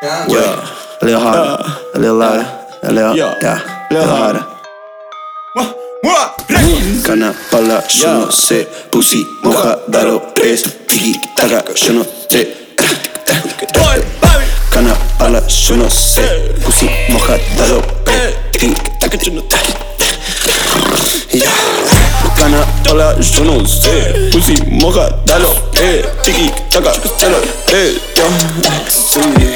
Yeah, 0.00 0.26
a 1.00 1.04
little 1.04 1.20
harder, 1.20 1.64
a 1.94 1.98
little 1.98 2.16
louder, 2.18 2.46
a 2.84 2.92
little, 2.92 3.16
Yeah. 3.16 3.34
yeah, 3.42 3.88
a 3.90 3.94
little 3.94 4.08
harder. 4.16 4.44
Cana 7.04 7.34
pala, 7.50 7.82
yo 7.88 8.06
no 8.14 8.30
sé. 8.30 8.68
Pussy 8.92 9.24
moja, 9.42 9.76
dalo 9.88 10.22
es. 10.36 10.62
Tiki 10.86 11.18
taka, 11.34 11.64
yo 11.74 11.92
no 11.94 12.04
sé. 12.30 12.46
Cana 14.70 14.94
pala, 15.18 15.42
yo 15.48 15.76
no 15.76 15.90
sé. 15.90 16.22
Pussy 16.64 16.88
moja, 17.08 17.36
dalo 17.56 17.82
es. 18.06 18.34
Tiki 18.52 18.74
taka, 19.00 19.16
yo 19.18 19.32
no 19.32 19.42
sé. 19.42 19.74
Cana 22.36 22.64
pala, 22.84 23.16
yo 23.20 23.44
no 23.44 23.66
sé. 23.66 24.30
Pussy 24.30 24.54
moja, 24.70 25.08
dalo 25.26 25.50
eh. 25.74 26.04
Tiki 26.22 26.50
taka, 26.70 26.92
dalo 27.18 27.38
eh. 27.72 27.98
Yeah. 28.14 29.47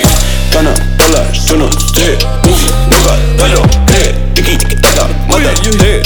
Pala, 0.63 1.32
yo 1.32 1.57
no 1.57 1.68
sé. 1.73 2.17
Pussy 2.43 2.67
moja, 2.91 3.17
dalo 3.36 3.63
eh. 3.95 4.14
Tiki 4.35 4.57
taka, 4.81 5.09
mata 5.27 5.53
eh. 5.85 6.03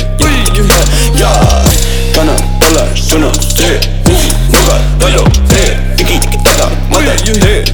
Yeah. 1.15 1.65
Cana 2.15 2.33
pala, 2.61 2.87
yo 2.95 3.19
no 3.19 3.30
sé. 3.35 3.79
Pussy 4.05 4.30
moja, 4.51 4.79
dalo 4.99 5.25
eh. 5.51 5.95
Tiki 5.97 6.19
taka, 6.43 6.71
mata 6.89 7.15
eh. 7.47 7.65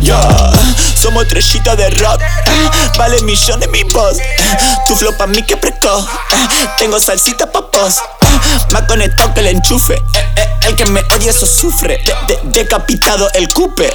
Yeah. 0.00 0.52
Somos 0.96 1.24
estrellitas 1.24 1.76
de 1.76 1.90
rock, 1.90 2.20
eh, 2.22 2.70
vale 2.98 3.20
millones 3.22 3.68
mi 3.70 3.82
voz. 3.84 4.18
eh, 4.18 4.56
Tu 4.88 4.96
flow 4.96 5.12
pa' 5.18 5.26
mí 5.26 5.42
que 5.42 5.56
precoz, 5.56 6.04
eh, 6.32 6.66
tengo 6.78 6.98
salsita 6.98 7.50
pa' 7.52 7.70
pos. 7.70 7.96
Más 8.72 8.82
conectado 8.82 9.34
que 9.34 9.40
el 9.40 9.48
enchufe, 9.48 10.02
que 10.76 10.84
me 10.86 11.00
odia 11.14 11.30
eso 11.30 11.46
sufre. 11.46 11.98
De- 12.28 12.34
de- 12.34 12.40
decapitado 12.62 13.28
el 13.34 13.48
cupe, 13.48 13.90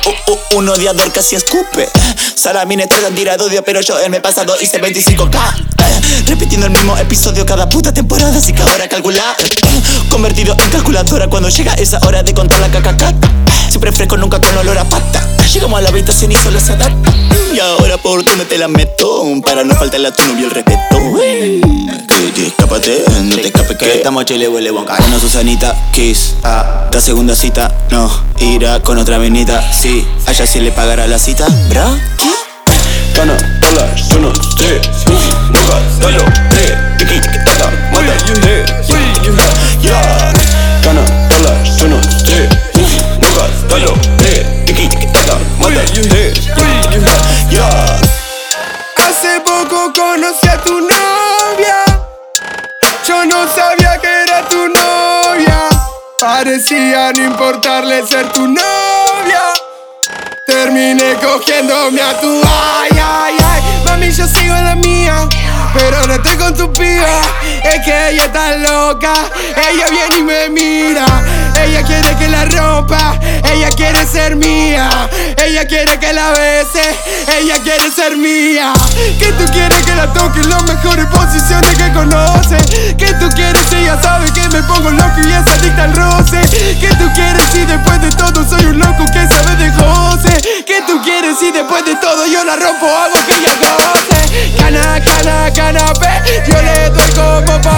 un 0.56 0.68
odiador 0.70 1.12
casi 1.12 1.36
escupe. 1.36 1.90
Salamines 2.36 2.90
tratan 2.90 3.14
tirado 3.16 3.46
odio, 3.46 3.64
pero 3.64 3.82
yo 3.82 4.00
en 4.00 4.12
mi 4.12 4.20
pasado 4.20 4.56
hice 4.60 4.82
25k. 4.82 5.38
eh, 5.78 6.02
Repitiendo 6.28 6.66
el 6.66 6.72
mismo 6.72 6.98
episodio 6.98 7.46
cada 7.46 7.70
puta 7.70 7.94
temporada, 7.94 8.36
así 8.38 8.54
que 8.54 8.62
ahora 8.64 8.88
calcular. 8.90 9.36
eh, 9.40 9.82
Convertido 10.10 10.56
en 10.60 10.70
calculadora 10.70 11.28
cuando 11.28 11.50
llega 11.50 11.74
esa 11.76 12.00
hora 12.06 12.24
de 12.24 12.34
contar 12.34 12.60
la 12.60 12.70
cacaca. 12.70 13.14
Siempre 13.70 13.92
fresco, 13.92 14.18
nunca 14.18 14.40
con 14.42 14.58
olor 14.58 14.78
a 14.78 14.84
pata. 14.86 15.26
Llegamos 15.54 15.78
a 15.80 15.82
la 15.82 15.90
habitación 15.90 16.32
y 16.32 16.36
solo 16.36 16.60
se 16.60 16.74
adapta. 16.74 17.14
Y 17.54 17.60
ahora 17.60 17.91
por 18.04 18.24
dónde 18.24 18.46
te 18.46 18.58
la 18.58 18.68
meto, 18.68 19.24
para 19.46 19.64
no 19.64 19.76
faltarle 19.76 20.08
a 20.10 20.12
tu 20.12 20.24
novio 20.26 20.46
el 20.46 20.52
respeto. 20.52 20.98
Que, 22.36 22.48
escápate, 22.48 23.04
no 23.24 23.36
te 23.36 23.48
escapes 23.48 23.78
que 23.78 23.96
estamos 23.96 24.26
chile, 24.26 24.48
huele 24.48 24.72
bonca. 24.72 24.96
Bueno, 24.98 25.20
Susanita, 25.20 25.76
kiss. 25.92 26.36
Ah, 26.44 26.90
la 26.92 27.02
segunda 27.02 27.36
cita, 27.36 27.74
no. 27.90 28.10
Irá 28.40 28.80
con 28.82 28.98
otra 28.98 29.18
venita, 29.18 29.62
sí. 29.74 30.06
Allá 30.26 30.46
sí 30.46 30.60
le 30.60 30.72
pagará 30.72 31.08
la 31.08 31.20
cita. 31.20 31.48
Cana 33.14 33.60
pala, 33.62 33.96
yo 33.96 34.20
no 34.20 34.34
sé. 34.36 34.82
Sabía 53.62 53.98
que 54.00 54.08
era 54.24 54.48
tu 54.48 54.68
novia. 54.68 55.60
Parecía 56.20 57.12
no 57.14 57.24
importarle 57.26 58.06
ser 58.08 58.32
tu 58.32 58.48
novia. 58.48 59.44
Terminé 60.48 61.16
cogiéndome 61.22 62.02
a 62.02 62.20
tu 62.20 62.42
ay, 62.44 62.90
ay, 62.92 63.36
ay. 63.52 63.62
Mami, 63.86 64.12
yo 64.12 64.28
sigo 64.28 64.56
en 64.56 64.66
la 64.66 64.76
mía. 64.76 65.28
Pero 65.74 66.06
no 66.08 66.14
estoy 66.14 66.36
con 66.38 66.54
tu 66.54 66.72
piba. 66.74 67.22
Es 67.64 67.86
que 67.86 68.10
ella 68.10 68.26
está 68.26 68.58
loca. 68.58 69.14
Ella 69.56 69.86
viene 69.90 70.18
y 70.18 70.24
me 70.24 70.50
mira. 70.50 71.06
Ella 71.64 71.84
quiere 71.84 72.16
que 72.18 72.28
la 72.28 72.46
rompa. 72.46 73.18
Ella 73.52 73.70
quiere 73.70 74.06
ser 74.06 74.36
mía. 74.36 74.90
Ella 75.38 75.66
quiere 75.66 75.98
que 76.00 76.12
la 76.12 76.32
bese. 76.32 76.84
Ella 77.40 77.56
quiere 77.64 77.90
ser 77.92 78.18
mía. 78.18 78.74
Que 79.20 79.32
tú 79.34 79.46
quieres 79.54 79.82
que 79.86 79.96
la 79.96 80.12
toque 80.12 80.40
en 80.40 80.50
las 80.50 80.64
mejores 80.64 81.06
posiciones 81.06 81.78
que 81.78 81.94
conoce. 81.94 82.58
Que 82.98 83.14
tú 83.14 83.30
roce 85.88 86.42
Que 86.80 86.90
tú 86.96 87.10
quieres 87.14 87.56
y 87.56 87.66
después 87.66 88.02
de 88.02 88.10
todo 88.12 88.48
soy 88.48 88.66
un 88.66 88.80
loco 88.80 89.06
que 89.12 89.28
sabe 89.28 89.56
de 89.56 89.72
José 89.72 90.64
Que 90.66 90.82
tú 90.88 91.02
quieres 91.04 91.42
y 91.42 91.52
después 91.52 91.86
de 91.86 91.96
todo 91.96 92.26
yo 92.26 92.44
la 92.44 92.56
rompo 92.56 92.86
hago 92.86 93.14
que 93.28 93.36
ella 93.36 93.56
goce. 93.62 94.56
Cana, 94.58 95.00
cana, 95.04 95.52
canapé, 95.54 96.44
yo 96.48 96.62
le 96.62 96.90
doy 96.90 97.12
como 97.12 97.71